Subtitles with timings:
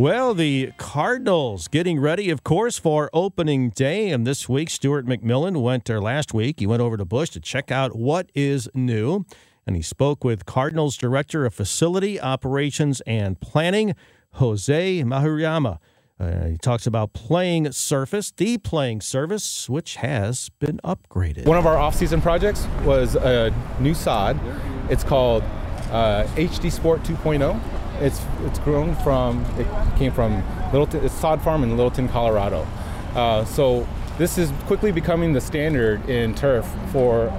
[0.00, 4.08] Well, the Cardinals getting ready, of course, for opening day.
[4.08, 6.58] And this week, Stuart McMillan went there last week.
[6.58, 9.26] He went over to Busch to check out what is new.
[9.66, 13.94] And he spoke with Cardinals Director of Facility Operations and Planning,
[14.36, 15.76] Jose Mahuriyama.
[16.18, 21.44] Uh, he talks about playing surface, the playing surface, which has been upgraded.
[21.44, 24.40] One of our off-season projects was a new sod.
[24.88, 25.42] It's called
[25.90, 27.79] uh, HD Sport 2.0.
[28.00, 29.66] It's it's grown from it
[29.98, 32.66] came from Littleton it's sod farm in Littleton, Colorado.
[33.14, 33.86] Uh, so
[34.18, 37.32] this is quickly becoming the standard in turf for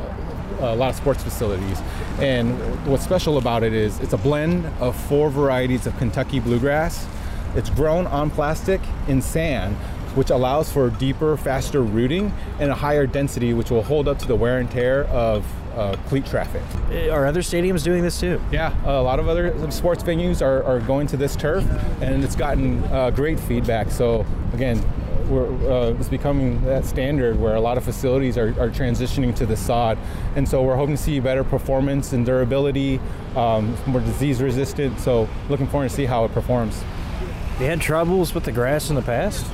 [0.60, 1.82] a lot of sports facilities.
[2.20, 7.08] And what's special about it is it's a blend of four varieties of Kentucky bluegrass.
[7.56, 9.76] It's grown on plastic in sand,
[10.16, 14.28] which allows for deeper, faster rooting and a higher density, which will hold up to
[14.28, 15.46] the wear and tear of
[15.76, 16.62] uh, cleat traffic.
[17.12, 18.42] Are other stadiums doing this too?
[18.52, 21.66] Yeah, a lot of other sports venues are, are going to this turf,
[22.02, 23.90] and it's gotten uh, great feedback.
[23.90, 24.84] So again,
[25.30, 29.46] we're, uh, it's becoming that standard where a lot of facilities are, are, transitioning to
[29.46, 29.98] the sod,
[30.36, 33.00] and so we're hoping to see better performance and durability,
[33.36, 35.00] um, more disease resistant.
[35.00, 36.84] So looking forward to see how it performs.
[37.62, 39.46] You had troubles with the grass in the past?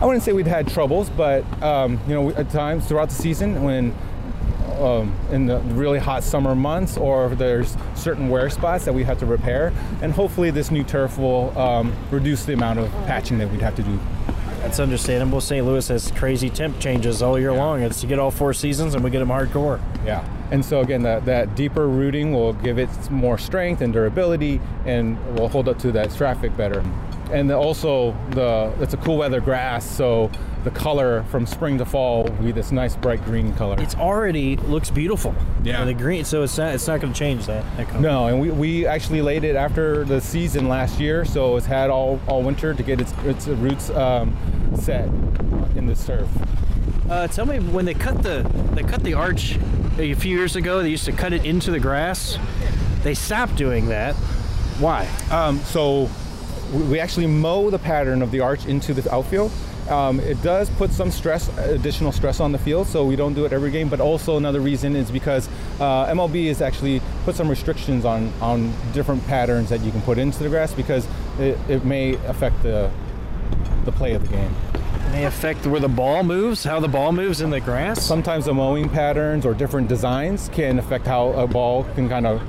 [0.00, 3.62] I wouldn't say we'd had troubles, but um, you know, at times throughout the season
[3.62, 3.94] when
[4.80, 9.18] um, in the really hot summer months, or there's certain wear spots that we have
[9.18, 9.70] to repair.
[10.00, 13.76] And hopefully, this new turf will um, reduce the amount of patching that we'd have
[13.76, 14.00] to do.
[14.68, 15.40] That's understandable.
[15.40, 15.64] St.
[15.64, 17.58] Louis has crazy temp changes all year yeah.
[17.58, 17.80] long.
[17.80, 19.80] It's to get all four seasons, and we get them hardcore.
[20.04, 20.22] Yeah.
[20.50, 25.18] And so again, that, that deeper rooting will give it more strength and durability, and
[25.38, 26.84] will hold up to that traffic better.
[27.32, 30.30] And also, the it's a cool weather grass, so
[30.64, 33.76] the color from spring to fall will be this nice bright green color.
[33.78, 35.34] It's already looks beautiful.
[35.62, 36.24] Yeah, the green.
[36.24, 37.64] So it's not it's not going to change that.
[37.76, 41.66] that no, and we, we actually laid it after the season last year, so it's
[41.66, 44.36] had all, all winter to get its its roots um,
[44.76, 45.08] set
[45.76, 46.28] in the turf.
[47.10, 49.58] Uh, tell me when they cut the they cut the arch
[49.98, 50.82] a few years ago.
[50.82, 52.38] They used to cut it into the grass.
[53.02, 54.14] They stopped doing that.
[54.80, 55.08] Why?
[55.30, 56.10] Um, so
[56.72, 59.50] we actually mow the pattern of the arch into the outfield
[59.88, 63.44] um, it does put some stress, additional stress on the field, so we don't do
[63.46, 63.88] it every game.
[63.88, 65.48] But also another reason is because
[65.80, 70.18] uh, MLB has actually put some restrictions on on different patterns that you can put
[70.18, 71.06] into the grass because
[71.38, 72.90] it, it may affect the
[73.84, 74.54] the play of the game.
[74.74, 78.02] It may affect where the ball moves, how the ball moves in the grass.
[78.02, 82.42] Sometimes the mowing patterns or different designs can affect how a ball can kind of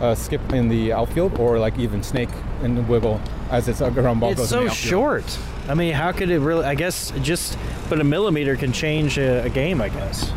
[0.00, 2.28] uh, skip in the outfield or like even snake
[2.62, 4.32] and wiggle as its a ground ball.
[4.32, 5.38] It's so short.
[5.68, 6.64] I mean, how could it really?
[6.64, 7.58] I guess just,
[7.88, 9.80] but a millimeter can change a, a game.
[9.80, 10.30] I guess.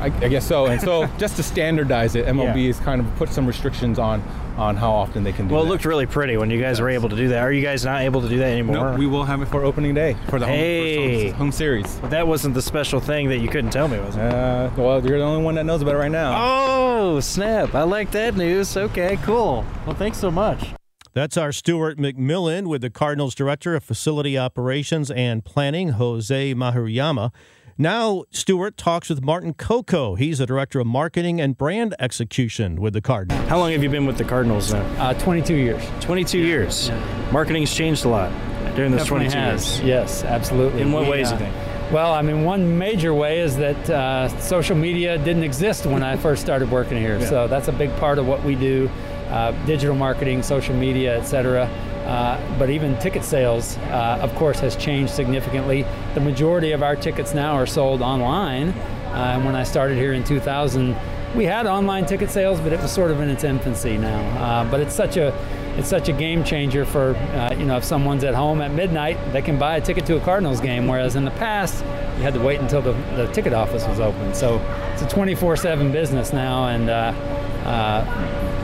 [0.00, 0.66] I, I, guess so.
[0.66, 2.66] And so, just to standardize it, MLB yeah.
[2.66, 4.22] has kind of put some restrictions on
[4.56, 5.54] on how often they can do.
[5.54, 6.80] Well, it looked really pretty when you guys yes.
[6.80, 7.38] were able to do that.
[7.38, 8.92] Are you guys not able to do that anymore?
[8.92, 11.28] No, we will have it for opening day for the hey.
[11.30, 11.96] home, home, series.
[11.96, 14.22] But that wasn't the special thing that you couldn't tell me, was it?
[14.22, 16.34] Uh, well, you're the only one that knows about it right now.
[16.36, 17.74] Oh, snap!
[17.74, 18.76] I like that news.
[18.76, 19.64] Okay, cool.
[19.86, 20.74] Well, thanks so much.
[21.14, 27.30] That's our Stuart McMillan with the Cardinals Director of Facility Operations and Planning, Jose Mahuriyama.
[27.76, 30.14] Now, Stuart talks with Martin Coco.
[30.14, 33.48] He's the Director of Marketing and Brand Execution with the Cardinals.
[33.48, 34.84] How long have you been with the Cardinals now?
[35.02, 35.82] Uh, 22 years.
[36.00, 36.44] 22 yeah.
[36.44, 36.88] years.
[36.88, 37.30] Yeah.
[37.32, 38.30] Marketing's changed a lot
[38.76, 39.78] during those Definitely 22 has.
[39.78, 39.88] years.
[39.88, 40.82] Yes, absolutely.
[40.82, 41.92] In what we, ways uh, do you think?
[41.92, 46.16] Well, I mean, one major way is that uh, social media didn't exist when I
[46.26, 47.18] first started working here.
[47.18, 47.28] Yeah.
[47.28, 48.88] So that's a big part of what we do
[49.30, 51.68] uh, digital marketing, social media, etc.
[52.04, 55.86] Uh, but even ticket sales, uh, of course, has changed significantly.
[56.14, 58.68] The majority of our tickets now are sold online.
[58.68, 60.96] Uh, when I started here in 2000,
[61.34, 64.20] we had online ticket sales, but it was sort of in its infancy now.
[64.38, 65.34] Uh, but it's such a
[65.76, 69.18] it's such a game changer for uh, you know if someone's at home at midnight,
[69.32, 70.86] they can buy a ticket to a Cardinals game.
[70.86, 71.84] Whereas in the past,
[72.16, 74.34] you had to wait until the, the ticket office was open.
[74.34, 74.58] So
[74.92, 76.88] it's a 24/7 business now, and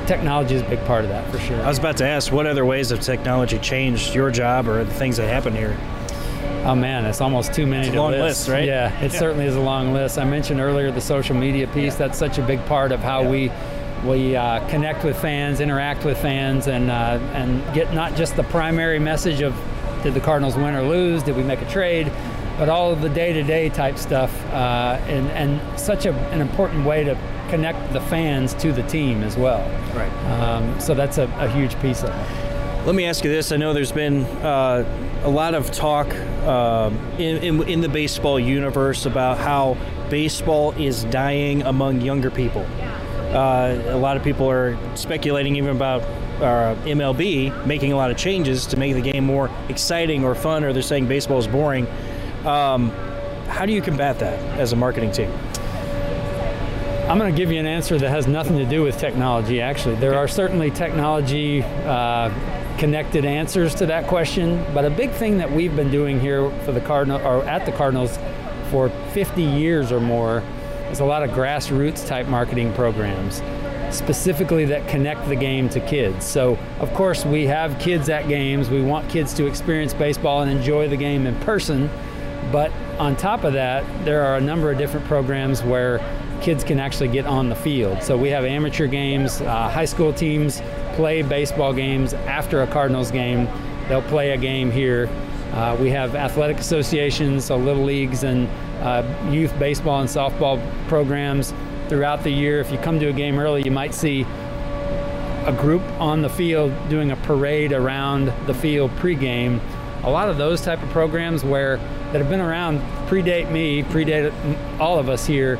[0.06, 1.60] technology is a big part of that for sure.
[1.62, 4.92] I was about to ask, what other ways have technology changed your job or the
[4.94, 5.76] things that happen here?
[6.64, 8.22] Oh man, it's almost too many it's a to long list.
[8.22, 8.64] list, right?
[8.66, 9.18] Yeah, it Yeah.
[9.18, 10.18] certainly is a long list.
[10.18, 11.94] I mentioned earlier the social media piece.
[11.94, 13.50] That's such a big part of how we
[14.04, 18.42] we uh, connect with fans, interact with fans, and uh, and get not just the
[18.44, 19.54] primary message of
[20.02, 22.10] did the Cardinals win or lose, did we make a trade,
[22.58, 27.04] but all of the day-to-day type stuff, uh, and and such a, an important way
[27.04, 27.14] to
[27.50, 29.60] connect the fans to the team as well.
[29.94, 30.10] Right.
[30.40, 32.86] Um, so that's a, a huge piece of it.
[32.86, 33.52] Let me ask you this.
[33.52, 36.14] I know there's been uh, a lot of talk
[36.46, 39.76] um in, in, in the baseball universe about how
[40.08, 42.66] baseball is dying among younger people.
[43.34, 46.02] Uh, a lot of people are speculating even about
[46.42, 50.64] uh, MLB making a lot of changes to make the game more exciting or fun,
[50.64, 51.86] or they're saying baseball is boring.
[52.44, 52.90] Um,
[53.46, 55.30] how do you combat that as a marketing team?
[57.10, 59.96] I'm going to give you an answer that has nothing to do with technology, actually.
[59.96, 62.30] There are certainly technology uh,
[62.78, 66.70] connected answers to that question, but a big thing that we've been doing here for
[66.70, 68.16] the Cardinal or at the Cardinals
[68.70, 70.44] for 50 years or more
[70.92, 73.42] is a lot of grassroots type marketing programs
[73.90, 76.24] specifically that connect the game to kids.
[76.24, 78.70] So, of course, we have kids at games.
[78.70, 81.90] We want kids to experience baseball and enjoy the game in person.
[82.52, 82.70] But
[83.00, 85.98] on top of that, there are a number of different programs where
[86.40, 88.02] kids can actually get on the field.
[88.02, 90.62] So we have amateur games, uh, high school teams
[90.94, 93.48] play baseball games after a Cardinals game.
[93.88, 95.08] They'll play a game here.
[95.52, 98.48] Uh, we have athletic associations, so little leagues and
[98.82, 101.52] uh, youth baseball and softball programs
[101.88, 102.60] throughout the year.
[102.60, 104.22] If you come to a game early, you might see
[105.44, 109.60] a group on the field doing a parade around the field pregame.
[110.04, 111.78] A lot of those type of programs where
[112.12, 114.32] that have been around predate me, predate
[114.80, 115.56] all of us here,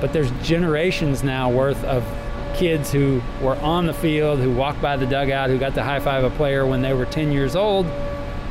[0.00, 2.04] but there's generations now worth of
[2.54, 6.00] kids who were on the field, who walked by the dugout, who got to high
[6.00, 7.86] five a player when they were 10 years old.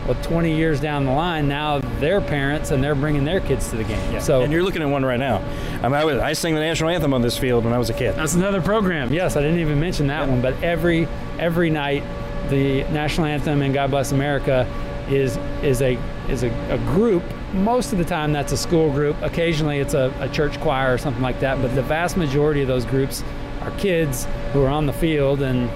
[0.06, 3.76] Well, 20 years down the line, now they're parents and they're bringing their kids to
[3.76, 4.22] the game.
[4.22, 5.44] So and you're looking at one right now.
[5.84, 7.90] I, mean, I, was, I sang the national anthem on this field when I was
[7.90, 8.16] a kid.
[8.16, 9.12] That's another program.
[9.12, 11.10] Yes, I didn't even mention that one, but every
[11.40, 12.04] every night
[12.50, 14.66] the national anthem and God Bless America
[15.10, 15.98] is is a
[16.30, 17.24] is a, a group.
[17.54, 19.22] Most of the time that's a school group.
[19.22, 21.62] Occasionally it's a, a church choir or something like that.
[21.62, 23.24] But the vast majority of those groups
[23.62, 25.70] are kids who are on the field and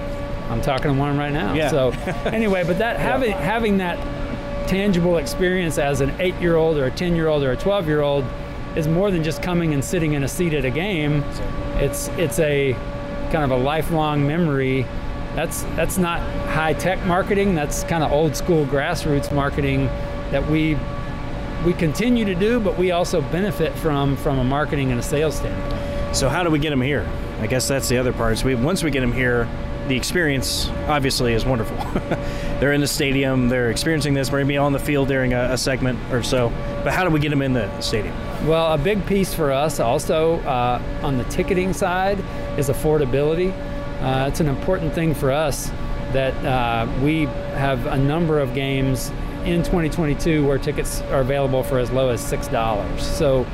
[0.50, 1.54] I'm talking to one right now.
[1.54, 1.70] Yeah.
[1.70, 1.90] So
[2.26, 3.98] anyway, but that having having that
[4.68, 7.86] tangible experience as an eight year old or a 10 year old or a 12
[7.86, 8.24] year old
[8.76, 11.22] is more than just coming and sitting in a seat at a game.
[11.76, 12.72] It's it's a
[13.32, 14.82] kind of a lifelong memory.
[15.34, 17.54] That's that's not high tech marketing.
[17.54, 19.86] That's kind of old school grassroots marketing
[20.30, 20.74] that we
[21.64, 25.36] we continue to do, but we also benefit from from a marketing and a sales
[25.36, 26.16] standpoint.
[26.16, 27.08] So how do we get them here?
[27.40, 28.38] I guess that's the other part.
[28.38, 29.48] So we, once we get them here,
[29.88, 31.76] the experience obviously is wonderful.
[32.60, 35.98] they're in the stadium, they're experiencing this, maybe on the field during a, a, segment
[36.12, 36.50] or so.
[36.84, 38.14] But how do we get them in the stadium?
[38.46, 42.18] Well, a big piece for us also uh, on the ticketing side
[42.58, 43.52] is affordability.
[44.00, 45.70] Uh, it's an important thing for us
[46.12, 47.24] that uh, we
[47.56, 49.10] have a number of games
[49.44, 53.02] in 2022 where tickets are available for as low as six dollars.
[53.06, 53.46] So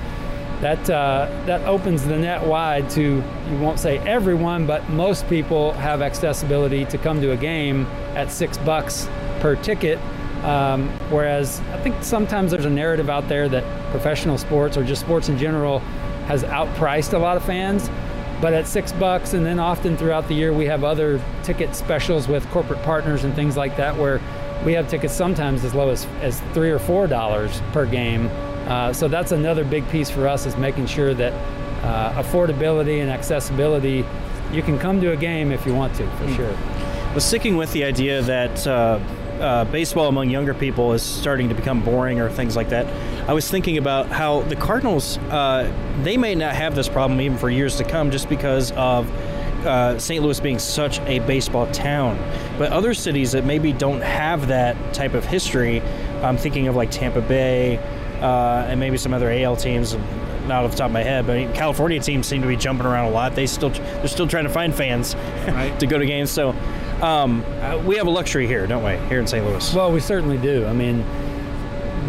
[0.61, 5.73] that uh, that opens the net wide to you won't say everyone, but most people
[5.75, 9.09] have accessibility to come to a game at six bucks
[9.41, 9.99] per ticket.
[10.45, 15.01] Um, whereas I think sometimes there's a narrative out there that professional sports or just
[15.01, 15.81] sports in general
[16.29, 17.91] has outpriced a lot of fans.
[18.41, 22.29] But at six bucks, and then often throughout the year, we have other ticket specials
[22.29, 24.21] with corporate partners and things like that, where
[24.65, 28.29] we have tickets sometimes as low as, as three or four dollars per game.
[28.67, 31.33] Uh, so that's another big piece for us is making sure that
[31.83, 34.05] uh, affordability and accessibility.
[34.53, 36.53] You can come to a game if you want to, for sure.
[37.11, 38.99] Well, sticking with the idea that uh,
[39.41, 42.87] uh, baseball among younger people is starting to become boring or things like that,
[43.29, 45.73] I was thinking about how the Cardinals uh,
[46.03, 49.09] they may not have this problem even for years to come, just because of
[49.69, 50.23] uh, St.
[50.23, 52.19] Louis being such a baseball town.
[52.59, 55.81] But other cities that maybe don't have that type of history,
[56.23, 57.77] I'm thinking of like Tampa Bay
[58.21, 59.97] uh, and maybe some other AL teams.
[60.47, 63.09] Not off the top of my head, but California teams seem to be jumping around
[63.09, 63.35] a lot.
[63.35, 65.15] They still they're still trying to find fans
[65.47, 65.79] right.
[65.81, 66.31] to go to games.
[66.31, 66.51] So
[67.03, 68.97] um, uh, we have a luxury here, don't we?
[69.09, 69.45] Here in St.
[69.45, 69.75] Louis.
[69.75, 70.65] Well, we certainly do.
[70.67, 71.03] I mean,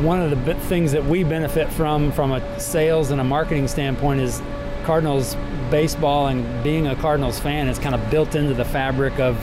[0.03, 4.21] one of the things that we benefit from from a sales and a marketing standpoint
[4.21, 4.41] is
[4.85, 5.35] Cardinals
[5.69, 9.37] baseball and being a Cardinals fan is kind of built into the fabric of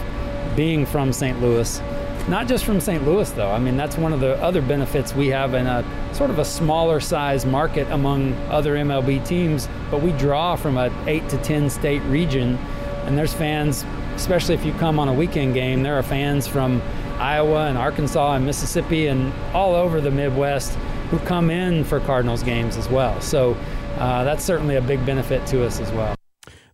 [0.57, 1.41] being from St.
[1.41, 1.81] Louis.
[2.29, 3.05] Not just from St.
[3.05, 3.53] Louis, though.
[3.53, 6.45] I mean, that's one of the other benefits we have in a sort of a
[6.45, 11.71] smaller size market among other MLB teams, but we draw from a 8 to 10
[11.71, 12.57] state region,
[13.05, 13.85] and there's fans,
[14.17, 16.83] especially if you come on a weekend game, there are fans from
[17.19, 20.75] Iowa and Arkansas and Mississippi and all over the Midwest
[21.11, 23.21] who come in for Cardinals games as well.
[23.21, 23.57] So
[23.99, 26.15] uh, that's certainly a big benefit to us as well.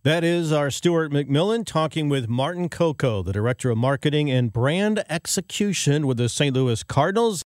[0.03, 5.01] That is our Stuart McMillan talking with Martin Coco, the Director of Marketing and Brand
[5.09, 6.53] Execution with the St.
[6.53, 7.41] Louis Cardinals.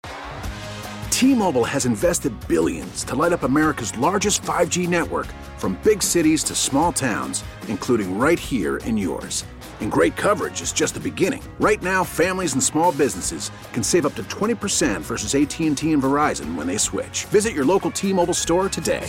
[1.11, 5.27] T-Mobile has invested billions to light up America's largest 5G network
[5.59, 9.45] from big cities to small towns, including right here in yours.
[9.81, 11.43] And great coverage is just the beginning.
[11.59, 16.55] Right now, families and small businesses can save up to 20% versus AT&T and Verizon
[16.55, 17.25] when they switch.
[17.27, 19.09] Visit your local T-Mobile store today.